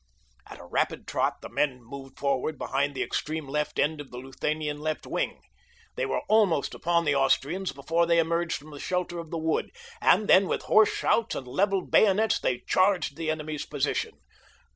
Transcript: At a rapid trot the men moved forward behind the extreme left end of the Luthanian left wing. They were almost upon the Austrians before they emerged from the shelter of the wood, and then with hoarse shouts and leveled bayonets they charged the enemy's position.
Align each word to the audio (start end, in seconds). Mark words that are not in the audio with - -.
At 0.49 0.57
a 0.57 0.65
rapid 0.65 1.05
trot 1.07 1.43
the 1.43 1.49
men 1.49 1.83
moved 1.83 2.17
forward 2.17 2.57
behind 2.57 2.95
the 2.95 3.03
extreme 3.03 3.47
left 3.47 3.77
end 3.77 4.01
of 4.01 4.09
the 4.09 4.17
Luthanian 4.17 4.79
left 4.79 5.05
wing. 5.05 5.43
They 5.95 6.07
were 6.07 6.21
almost 6.27 6.73
upon 6.73 7.05
the 7.05 7.13
Austrians 7.13 7.71
before 7.71 8.07
they 8.07 8.17
emerged 8.17 8.57
from 8.57 8.71
the 8.71 8.79
shelter 8.79 9.19
of 9.19 9.29
the 9.29 9.37
wood, 9.37 9.69
and 10.01 10.27
then 10.27 10.47
with 10.47 10.63
hoarse 10.63 10.89
shouts 10.89 11.35
and 11.35 11.47
leveled 11.47 11.91
bayonets 11.91 12.39
they 12.39 12.61
charged 12.67 13.15
the 13.15 13.29
enemy's 13.29 13.67
position. 13.67 14.17